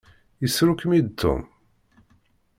[0.45, 1.41] Isru-kem-id Tom?